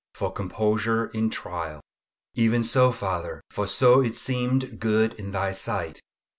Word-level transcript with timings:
FOR 0.15 0.33
COMPOSURE 0.33 1.11
IN 1.13 1.29
TRIAL. 1.29 1.79
"Even 2.33 2.63
so, 2.63 2.91
Father; 2.91 3.39
for 3.51 3.67
so 3.67 4.01
it 4.01 4.15
seemed 4.15 4.79
good 4.79 5.13
in 5.13 5.29
Thy 5.29 5.51
sight." 5.51 6.01